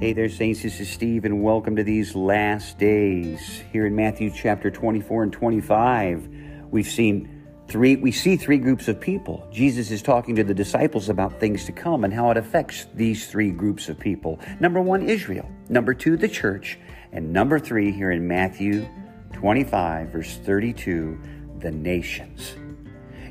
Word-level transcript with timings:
Hey 0.00 0.12
there, 0.12 0.28
Saints. 0.28 0.62
This 0.62 0.78
is 0.78 0.88
Steve, 0.88 1.24
and 1.24 1.42
welcome 1.42 1.74
to 1.74 1.82
these 1.82 2.14
last 2.14 2.78
days. 2.78 3.64
Here 3.72 3.84
in 3.84 3.96
Matthew 3.96 4.30
chapter 4.30 4.70
24 4.70 5.24
and 5.24 5.32
25, 5.32 6.28
we've 6.70 6.86
seen 6.86 7.44
three, 7.66 7.96
we 7.96 8.12
see 8.12 8.36
three 8.36 8.58
groups 8.58 8.86
of 8.86 9.00
people. 9.00 9.44
Jesus 9.50 9.90
is 9.90 10.00
talking 10.00 10.36
to 10.36 10.44
the 10.44 10.54
disciples 10.54 11.08
about 11.08 11.40
things 11.40 11.64
to 11.64 11.72
come 11.72 12.04
and 12.04 12.14
how 12.14 12.30
it 12.30 12.36
affects 12.36 12.86
these 12.94 13.26
three 13.26 13.50
groups 13.50 13.88
of 13.88 13.98
people. 13.98 14.38
Number 14.60 14.80
one, 14.80 15.02
Israel. 15.02 15.50
Number 15.68 15.94
two, 15.94 16.16
the 16.16 16.28
church. 16.28 16.78
And 17.10 17.32
number 17.32 17.58
three, 17.58 17.90
here 17.90 18.12
in 18.12 18.28
Matthew 18.28 18.88
25, 19.32 20.10
verse 20.10 20.36
32, 20.44 21.20
the 21.58 21.72
nations. 21.72 22.54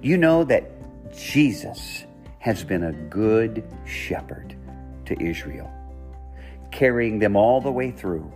You 0.00 0.16
know 0.16 0.44
that 0.44 1.14
Jesus 1.14 2.04
has 2.38 2.64
been 2.64 2.84
a 2.84 2.92
good 3.10 3.70
shepherd 3.84 4.56
to 5.04 5.22
Israel 5.22 5.70
carrying 6.74 7.18
them 7.20 7.36
all 7.36 7.60
the 7.60 7.70
way 7.70 7.90
through, 7.90 8.30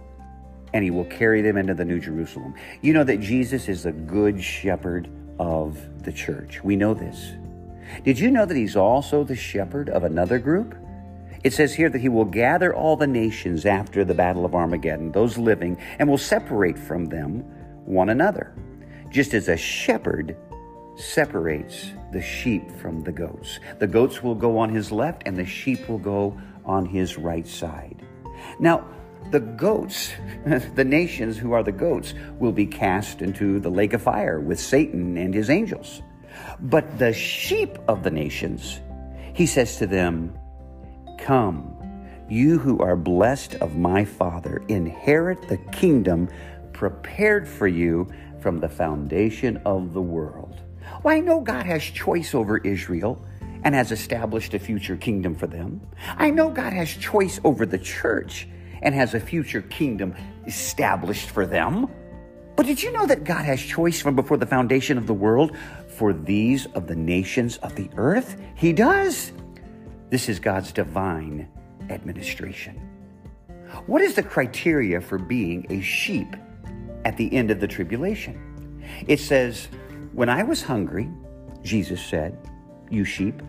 and 0.72 0.84
he 0.84 0.90
will 0.90 1.04
carry 1.04 1.42
them 1.42 1.56
into 1.56 1.74
the 1.74 1.84
New 1.84 2.00
Jerusalem. 2.00 2.54
You 2.80 2.92
know 2.92 3.04
that 3.04 3.20
Jesus 3.20 3.68
is 3.68 3.82
the 3.82 3.92
good 3.92 4.42
shepherd 4.42 5.10
of 5.38 5.78
the 6.04 6.12
church. 6.12 6.62
We 6.62 6.76
know 6.76 6.94
this. 6.94 7.32
Did 8.04 8.18
you 8.18 8.30
know 8.30 8.46
that 8.46 8.56
he's 8.56 8.76
also 8.76 9.24
the 9.24 9.36
shepherd 9.36 9.88
of 9.90 10.04
another 10.04 10.38
group? 10.38 10.74
It 11.42 11.52
says 11.52 11.74
here 11.74 11.88
that 11.88 12.00
he 12.00 12.08
will 12.08 12.24
gather 12.24 12.74
all 12.74 12.96
the 12.96 13.06
nations 13.06 13.64
after 13.64 14.04
the 14.04 14.14
battle 14.14 14.44
of 14.44 14.54
Armageddon, 14.54 15.12
those 15.12 15.38
living, 15.38 15.78
and 15.98 16.08
will 16.08 16.18
separate 16.18 16.78
from 16.78 17.06
them 17.06 17.40
one 17.84 18.08
another, 18.08 18.54
just 19.10 19.34
as 19.34 19.48
a 19.48 19.56
shepherd 19.56 20.36
separates 20.96 21.92
the 22.12 22.20
sheep 22.20 22.70
from 22.80 23.02
the 23.02 23.12
goats. 23.12 23.60
The 23.78 23.86
goats 23.86 24.22
will 24.22 24.34
go 24.34 24.58
on 24.58 24.68
his 24.68 24.90
left, 24.92 25.22
and 25.26 25.36
the 25.36 25.46
sheep 25.46 25.88
will 25.88 25.98
go 25.98 26.38
on 26.64 26.84
his 26.84 27.16
right 27.16 27.46
side. 27.46 27.97
Now, 28.58 28.84
the 29.30 29.40
goats, 29.40 30.12
the 30.74 30.84
nations 30.84 31.36
who 31.36 31.52
are 31.52 31.62
the 31.62 31.72
goats, 31.72 32.14
will 32.38 32.52
be 32.52 32.66
cast 32.66 33.22
into 33.22 33.60
the 33.60 33.70
lake 33.70 33.92
of 33.92 34.02
fire 34.02 34.40
with 34.40 34.60
Satan 34.60 35.16
and 35.16 35.34
his 35.34 35.50
angels. 35.50 36.02
But 36.60 36.98
the 36.98 37.12
sheep 37.12 37.78
of 37.88 38.02
the 38.02 38.10
nations, 38.10 38.80
he 39.34 39.46
says 39.46 39.76
to 39.78 39.86
them, 39.86 40.36
Come, 41.18 41.74
you 42.28 42.58
who 42.58 42.78
are 42.80 42.96
blessed 42.96 43.56
of 43.56 43.76
my 43.76 44.04
Father, 44.04 44.62
inherit 44.68 45.48
the 45.48 45.58
kingdom 45.72 46.28
prepared 46.72 47.48
for 47.48 47.66
you 47.66 48.08
from 48.40 48.60
the 48.60 48.68
foundation 48.68 49.60
of 49.64 49.92
the 49.92 50.02
world. 50.02 50.60
Well, 51.02 51.16
I 51.16 51.20
know 51.20 51.40
God 51.40 51.66
has 51.66 51.82
choice 51.82 52.34
over 52.34 52.58
Israel 52.58 53.24
and 53.64 53.74
has 53.74 53.92
established 53.92 54.54
a 54.54 54.58
future 54.58 54.96
kingdom 54.96 55.34
for 55.34 55.46
them. 55.46 55.80
I 56.16 56.30
know 56.30 56.50
God 56.50 56.72
has 56.72 56.90
choice 56.90 57.40
over 57.44 57.66
the 57.66 57.78
church 57.78 58.48
and 58.82 58.94
has 58.94 59.14
a 59.14 59.20
future 59.20 59.62
kingdom 59.62 60.14
established 60.46 61.30
for 61.30 61.46
them. 61.46 61.88
But 62.56 62.66
did 62.66 62.82
you 62.82 62.90
know 62.92 63.06
that 63.06 63.24
God 63.24 63.44
has 63.44 63.60
choice 63.60 64.00
from 64.00 64.16
before 64.16 64.36
the 64.36 64.46
foundation 64.46 64.98
of 64.98 65.06
the 65.06 65.14
world 65.14 65.56
for 65.86 66.12
these 66.12 66.66
of 66.74 66.86
the 66.86 66.96
nations 66.96 67.56
of 67.58 67.74
the 67.76 67.88
earth? 67.96 68.40
He 68.56 68.72
does. 68.72 69.32
This 70.10 70.28
is 70.28 70.40
God's 70.40 70.72
divine 70.72 71.48
administration. 71.88 72.80
What 73.86 74.02
is 74.02 74.14
the 74.14 74.22
criteria 74.22 75.00
for 75.00 75.18
being 75.18 75.66
a 75.70 75.80
sheep 75.80 76.34
at 77.04 77.16
the 77.16 77.32
end 77.32 77.50
of 77.50 77.60
the 77.60 77.68
tribulation? 77.68 78.82
It 79.06 79.20
says, 79.20 79.68
When 80.12 80.28
I 80.28 80.42
was 80.42 80.62
hungry, 80.62 81.08
Jesus 81.62 82.04
said, 82.04 82.36
you 82.90 83.04
sheep 83.04 83.42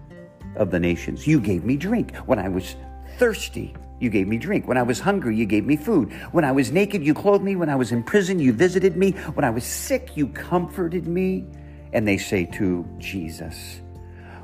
of 0.56 0.72
the 0.72 0.80
nations. 0.80 1.28
You 1.28 1.40
gave 1.40 1.64
me 1.64 1.78
drink. 1.78 2.16
When 2.26 2.40
I 2.40 2.50
was 2.50 2.76
thirsty, 3.18 3.76
you 4.00 4.10
gave 4.10 4.28
me 4.28 4.38
drink. 4.38 4.68
When 4.68 4.78
I 4.78 4.84
was 4.84 5.00
hungry, 5.00 5.36
you 5.36 5.46
gave 5.46 5.66
me 5.66 5.76
food. 5.76 6.12
When 6.32 6.46
I 6.46 6.52
was 6.52 6.72
naked, 6.72 7.04
you 7.04 7.14
clothed 7.14 7.44
me. 7.44 7.56
When 7.56 7.70
I 7.70 7.76
was 7.76 7.92
in 7.92 8.04
prison, 8.04 8.40
you 8.40 8.54
visited 8.54 8.96
me. 8.96 9.12
When 9.12 9.44
I 9.44 9.50
was 9.50 9.66
sick, 9.66 10.16
you 10.16 10.28
comforted 10.28 11.08
me. 11.08 11.46
And 11.92 12.08
they 12.08 12.18
say 12.18 12.46
to 12.46 12.88
Jesus, 12.98 13.82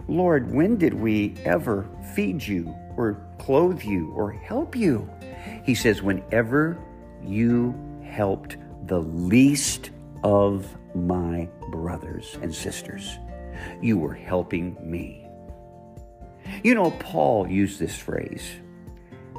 Lord, 0.07 0.51
when 0.51 0.77
did 0.77 0.93
we 0.93 1.35
ever 1.45 1.87
feed 2.13 2.45
you 2.45 2.75
or 2.97 3.25
clothe 3.37 3.81
you 3.83 4.11
or 4.11 4.31
help 4.31 4.75
you? 4.75 5.09
He 5.63 5.75
says, 5.75 6.01
Whenever 6.01 6.77
you 7.23 7.73
helped 8.03 8.57
the 8.87 8.99
least 8.99 9.91
of 10.23 10.77
my 10.95 11.47
brothers 11.71 12.37
and 12.41 12.53
sisters 12.53 13.17
you 13.81 13.97
were 13.97 14.13
helping 14.13 14.77
me. 14.81 15.27
You 16.63 16.75
know, 16.75 16.91
Paul 16.91 17.47
used 17.47 17.79
this 17.79 17.95
phrase. 17.95 18.43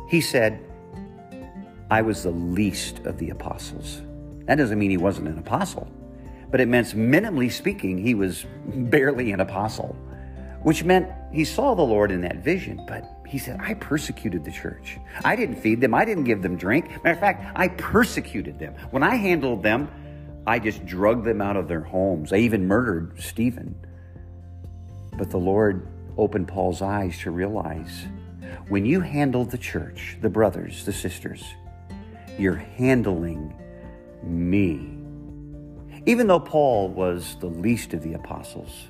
He 0.08 0.20
said, 0.20 0.60
I 1.90 2.02
was 2.02 2.22
the 2.22 2.30
least 2.30 3.00
of 3.06 3.18
the 3.18 3.30
apostles. 3.30 4.02
That 4.46 4.56
doesn't 4.56 4.78
mean 4.78 4.90
he 4.90 4.96
wasn't 4.96 5.28
an 5.28 5.38
apostle, 5.38 5.88
but 6.50 6.60
it 6.60 6.68
meant, 6.68 6.88
minimally 6.88 7.50
speaking, 7.50 7.98
he 7.98 8.14
was 8.14 8.46
barely 8.66 9.32
an 9.32 9.40
apostle, 9.40 9.96
which 10.62 10.84
meant 10.84 11.10
he 11.32 11.44
saw 11.44 11.74
the 11.74 11.82
Lord 11.82 12.10
in 12.10 12.20
that 12.22 12.38
vision, 12.38 12.84
but 12.86 13.04
he 13.26 13.38
said, 13.38 13.58
I 13.60 13.74
persecuted 13.74 14.44
the 14.44 14.52
church. 14.52 14.98
I 15.24 15.36
didn't 15.36 15.56
feed 15.56 15.80
them, 15.80 15.94
I 15.94 16.04
didn't 16.04 16.24
give 16.24 16.42
them 16.42 16.56
drink. 16.56 16.88
Matter 17.04 17.10
of 17.10 17.20
fact, 17.20 17.52
I 17.56 17.68
persecuted 17.68 18.58
them. 18.58 18.74
When 18.90 19.02
I 19.02 19.16
handled 19.16 19.62
them, 19.62 19.90
I 20.46 20.60
just 20.60 20.86
drugged 20.86 21.24
them 21.24 21.40
out 21.40 21.56
of 21.56 21.66
their 21.66 21.82
homes. 21.82 22.32
I 22.32 22.36
even 22.36 22.68
murdered 22.68 23.20
Stephen. 23.20 23.74
But 25.16 25.30
the 25.30 25.38
Lord 25.38 25.86
opened 26.18 26.48
Paul's 26.48 26.82
eyes 26.82 27.18
to 27.20 27.30
realize 27.30 28.06
when 28.68 28.84
you 28.84 29.00
handle 29.00 29.44
the 29.44 29.58
church, 29.58 30.18
the 30.20 30.28
brothers, 30.28 30.84
the 30.84 30.92
sisters, 30.92 31.44
you're 32.38 32.54
handling 32.56 33.54
me. 34.22 34.92
Even 36.06 36.26
though 36.26 36.40
Paul 36.40 36.88
was 36.88 37.36
the 37.40 37.46
least 37.46 37.94
of 37.94 38.02
the 38.02 38.14
apostles, 38.14 38.88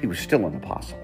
he 0.00 0.06
was 0.06 0.18
still 0.18 0.46
an 0.46 0.56
apostle. 0.56 0.98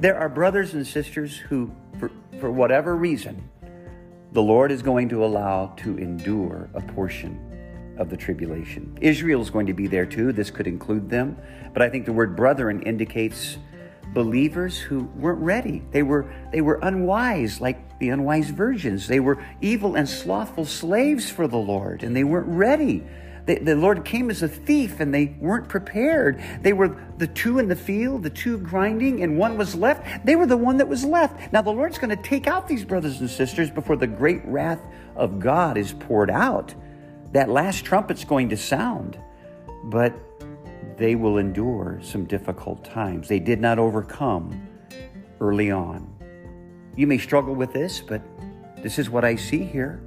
There 0.00 0.18
are 0.18 0.28
brothers 0.28 0.74
and 0.74 0.86
sisters 0.86 1.36
who, 1.36 1.70
for, 1.98 2.10
for 2.40 2.50
whatever 2.50 2.96
reason, 2.96 3.48
the 4.32 4.42
Lord 4.42 4.70
is 4.70 4.82
going 4.82 5.08
to 5.08 5.24
allow 5.24 5.72
to 5.78 5.96
endure 5.96 6.68
a 6.74 6.80
portion 6.80 7.47
of 7.98 8.10
the 8.10 8.16
tribulation. 8.16 8.96
Israel 9.00 9.42
is 9.42 9.50
going 9.50 9.66
to 9.66 9.74
be 9.74 9.86
there 9.86 10.06
too. 10.06 10.32
This 10.32 10.50
could 10.50 10.66
include 10.66 11.10
them. 11.10 11.36
But 11.72 11.82
I 11.82 11.90
think 11.90 12.06
the 12.06 12.12
word 12.12 12.36
brethren 12.36 12.82
indicates 12.82 13.58
believers 14.14 14.78
who 14.78 15.04
weren't 15.16 15.40
ready. 15.40 15.82
They 15.90 16.02
were 16.02 16.32
they 16.50 16.60
were 16.60 16.78
unwise 16.82 17.60
like 17.60 17.98
the 17.98 18.08
unwise 18.08 18.50
virgins. 18.50 19.06
They 19.06 19.20
were 19.20 19.44
evil 19.60 19.96
and 19.96 20.08
slothful 20.08 20.64
slaves 20.64 21.30
for 21.30 21.46
the 21.46 21.58
Lord 21.58 22.02
and 22.02 22.16
they 22.16 22.24
weren't 22.24 22.48
ready. 22.48 23.04
The, 23.46 23.58
the 23.58 23.76
Lord 23.76 24.04
came 24.04 24.30
as 24.30 24.42
a 24.42 24.48
thief 24.48 25.00
and 25.00 25.12
they 25.12 25.34
weren't 25.40 25.68
prepared. 25.68 26.42
They 26.60 26.74
were 26.74 26.96
the 27.16 27.26
two 27.26 27.58
in 27.58 27.68
the 27.68 27.76
field, 27.76 28.22
the 28.22 28.30
two 28.30 28.58
grinding, 28.58 29.22
and 29.22 29.38
one 29.38 29.56
was 29.56 29.74
left. 29.74 30.26
They 30.26 30.36
were 30.36 30.44
the 30.44 30.56
one 30.56 30.76
that 30.76 30.88
was 30.88 31.02
left. 31.02 31.50
Now 31.50 31.62
the 31.62 31.70
Lord's 31.70 31.96
going 31.96 32.14
to 32.14 32.22
take 32.22 32.46
out 32.46 32.68
these 32.68 32.84
brothers 32.84 33.20
and 33.20 33.30
sisters 33.30 33.70
before 33.70 33.96
the 33.96 34.06
great 34.06 34.44
wrath 34.44 34.80
of 35.16 35.40
God 35.40 35.78
is 35.78 35.94
poured 35.94 36.30
out 36.30 36.74
that 37.32 37.48
last 37.48 37.84
trumpet's 37.84 38.24
going 38.24 38.48
to 38.50 38.56
sound, 38.56 39.18
but 39.84 40.14
they 40.96 41.14
will 41.14 41.38
endure 41.38 42.00
some 42.02 42.24
difficult 42.24 42.84
times. 42.84 43.28
They 43.28 43.38
did 43.38 43.60
not 43.60 43.78
overcome 43.78 44.68
early 45.40 45.70
on. 45.70 46.12
You 46.96 47.06
may 47.06 47.18
struggle 47.18 47.54
with 47.54 47.72
this, 47.72 48.00
but 48.00 48.22
this 48.82 48.98
is 48.98 49.08
what 49.08 49.24
I 49.24 49.36
see 49.36 49.64
here, 49.64 50.02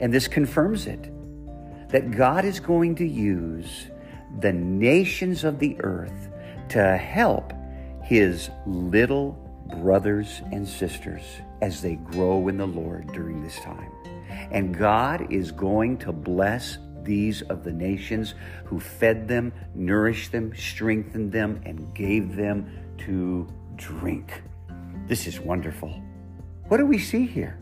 and 0.00 0.12
this 0.12 0.28
confirms 0.28 0.86
it 0.86 1.10
that 1.88 2.10
God 2.10 2.44
is 2.44 2.60
going 2.60 2.96
to 2.96 3.06
use 3.06 3.86
the 4.40 4.52
nations 4.52 5.44
of 5.44 5.58
the 5.58 5.76
earth 5.80 6.28
to 6.70 6.96
help 6.96 7.52
his 8.02 8.50
little 8.66 9.32
brothers 9.80 10.42
and 10.52 10.66
sisters 10.66 11.22
as 11.62 11.80
they 11.80 11.94
grow 11.94 12.48
in 12.48 12.58
the 12.58 12.66
Lord 12.66 13.06
during 13.12 13.42
this 13.42 13.56
time. 13.60 13.90
And 14.54 14.72
God 14.72 15.32
is 15.32 15.50
going 15.50 15.98
to 15.98 16.12
bless 16.12 16.78
these 17.02 17.42
of 17.42 17.64
the 17.64 17.72
nations 17.72 18.34
who 18.64 18.78
fed 18.78 19.26
them, 19.26 19.52
nourished 19.74 20.30
them, 20.30 20.54
strengthened 20.54 21.32
them, 21.32 21.60
and 21.66 21.92
gave 21.92 22.36
them 22.36 22.70
to 22.98 23.48
drink. 23.74 24.42
This 25.08 25.26
is 25.26 25.40
wonderful. 25.40 26.00
What 26.68 26.76
do 26.76 26.86
we 26.86 26.98
see 26.98 27.26
here? 27.26 27.58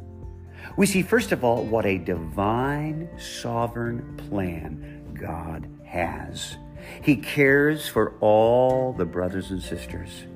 We 0.77 0.85
see, 0.85 1.01
first 1.01 1.33
of 1.33 1.45
all, 1.45 1.65
what 1.65 1.87
a 1.87 1.97
divine, 1.97 3.09
sovereign 3.19 4.15
plan 4.29 5.15
God 5.15 5.67
has. 5.87 6.59
He 7.01 7.17
cares 7.17 7.89
for 7.89 8.19
all 8.21 8.93
the 8.93 9.07
brothers 9.07 9.51
and 9.51 9.63
sisters. 9.63 10.27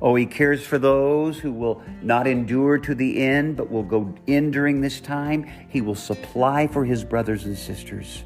Oh, 0.00 0.14
he 0.14 0.26
cares 0.26 0.64
for 0.64 0.78
those 0.78 1.38
who 1.38 1.52
will 1.52 1.82
not 2.02 2.26
endure 2.26 2.78
to 2.78 2.94
the 2.94 3.20
end, 3.20 3.56
but 3.56 3.70
will 3.70 3.82
go 3.82 4.14
in 4.26 4.50
during 4.50 4.80
this 4.80 5.00
time. 5.00 5.44
He 5.68 5.80
will 5.80 5.94
supply 5.94 6.66
for 6.68 6.84
his 6.84 7.04
brothers 7.04 7.44
and 7.44 7.58
sisters. 7.58 8.24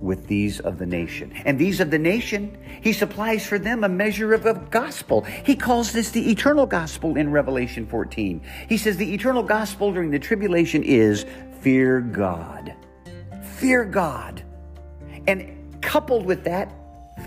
with 0.00 0.26
these 0.26 0.60
of 0.60 0.78
the 0.78 0.86
nation. 0.86 1.32
And 1.44 1.58
these 1.58 1.80
of 1.80 1.90
the 1.90 1.98
nation, 1.98 2.56
he 2.80 2.92
supplies 2.92 3.46
for 3.46 3.58
them 3.58 3.84
a 3.84 3.88
measure 3.88 4.32
of 4.32 4.46
a 4.46 4.54
gospel. 4.54 5.22
He 5.22 5.54
calls 5.54 5.92
this 5.92 6.10
the 6.10 6.30
eternal 6.30 6.66
gospel 6.66 7.16
in 7.16 7.30
Revelation 7.30 7.86
14. 7.86 8.40
He 8.68 8.76
says 8.76 8.96
the 8.96 9.12
eternal 9.12 9.42
gospel 9.42 9.92
during 9.92 10.10
the 10.10 10.18
tribulation 10.18 10.82
is 10.82 11.26
fear 11.60 12.00
God. 12.00 12.74
Fear 13.56 13.84
God. 13.86 14.42
And 15.26 15.82
coupled 15.82 16.24
with 16.24 16.44
that, 16.44 16.72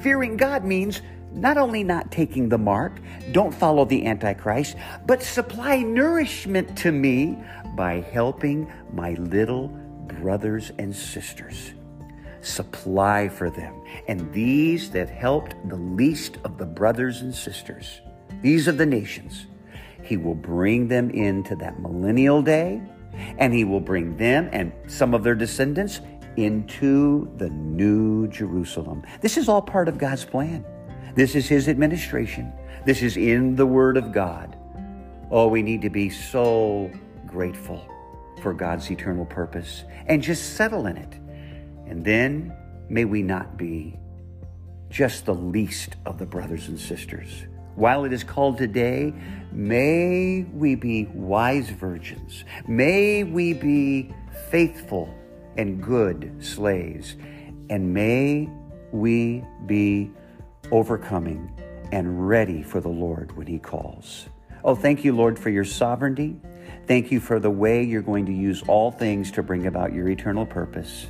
fearing 0.02 0.36
God 0.36 0.66
means 0.66 1.02
not 1.34 1.58
only 1.58 1.84
not 1.84 2.12
taking 2.12 2.50
the 2.50 2.58
mark, 2.58 3.00
don't 3.32 3.54
follow 3.54 3.86
the 3.86 4.06
Antichrist, 4.06 4.76
but 5.06 5.22
supply 5.22 5.78
nourishment 5.78 6.78
to 6.78 6.92
me 6.92 7.38
by 7.76 8.02
helping 8.12 8.72
my 8.92 9.14
little 9.14 9.68
brothers 10.08 10.72
and 10.78 10.96
sisters 10.96 11.74
supply 12.42 13.30
for 13.30 13.50
them. 13.50 13.82
And 14.08 14.32
these 14.34 14.92
that 14.92 15.10
helped 15.10 15.56
the 15.70 15.78
least 15.78 16.38
of 16.44 16.58
the 16.58 16.66
brothers 16.66 17.22
and 17.22 17.34
sisters, 17.34 18.02
these 18.42 18.68
of 18.68 18.78
the 18.78 18.86
nations, 18.86 19.48
he 20.04 20.18
will 20.18 20.36
bring 20.36 20.88
them 20.88 21.10
into 21.12 21.56
that 21.56 21.80
millennial 21.80 22.42
day, 22.42 22.82
and 23.38 23.54
he 23.54 23.64
will 23.64 23.80
bring 23.80 24.18
them 24.18 24.50
and 24.52 24.74
some 24.88 25.14
of 25.14 25.24
their 25.24 25.36
descendants 25.36 26.02
into 26.36 27.32
the 27.38 27.50
new 27.50 28.28
Jerusalem. 28.28 29.04
This 29.22 29.38
is 29.38 29.48
all 29.48 29.62
part 29.62 29.88
of 29.88 29.98
God's 29.98 30.26
plan. 30.26 30.66
This 31.16 31.36
is 31.36 31.48
his 31.48 31.68
administration. 31.68 32.52
This 32.86 33.02
is 33.02 33.18
in 33.18 33.56
the 33.56 33.66
Word 33.66 33.98
of 33.98 34.12
God. 34.12 34.58
Oh, 35.30 35.48
we 35.48 35.62
need 35.62 35.82
to 35.84 35.90
be 35.90 36.10
so 36.10 36.92
grateful 37.28 37.88
for 38.42 38.54
God's 38.54 38.90
eternal 38.90 39.26
purpose 39.26 39.84
and 40.08 40.22
just 40.22 40.56
settle 40.56 40.88
in 40.88 40.98
it. 40.98 41.14
And 41.88 42.04
then 42.04 42.56
may 42.90 43.06
we 43.06 43.22
not 43.22 43.58
be 43.58 43.98
just 44.90 45.26
the 45.26 45.34
least 45.34 45.96
of 46.06 46.18
the 46.18 46.26
brothers 46.26 46.68
and 46.68 46.80
sisters. 46.80 47.46
While 47.76 48.06
it 48.06 48.14
is 48.14 48.24
called 48.24 48.58
today, 48.58 49.14
may 49.52 50.44
we 50.54 50.76
be 50.76 51.06
wise 51.14 51.70
virgins. 51.70 52.44
May 52.68 53.24
we 53.24 53.54
be 53.54 54.14
faithful 54.50 55.14
and 55.58 55.82
good 55.82 56.36
slaves. 56.40 57.16
And 57.70 57.94
may 57.94 58.50
we 58.92 59.44
be 59.66 60.12
overcoming 60.74 61.52
and 61.92 62.28
ready 62.28 62.64
for 62.64 62.82
the 62.82 62.90
Lord 62.90 63.38
when 63.38 63.46
He 63.46 63.60
calls. 63.60 64.26
Oh, 64.64 64.76
thank 64.76 65.06
you, 65.06 65.16
Lord, 65.16 65.38
for 65.38 65.52
your 65.52 65.66
sovereignty. 65.66 66.36
Thank 66.88 67.12
you 67.12 67.20
for 67.20 67.40
the 67.40 67.52
way 67.52 67.84
you're 67.84 68.02
going 68.02 68.26
to 68.26 68.34
use 68.34 68.64
all 68.68 68.92
things 68.92 69.32
to 69.34 69.44
bring 69.44 69.68
about 69.68 69.94
your 69.94 70.10
eternal 70.10 70.46
purpose. 70.46 71.06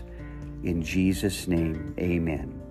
In 0.64 0.84
Jesus' 0.84 1.48
name, 1.48 1.96
amen. 1.98 2.63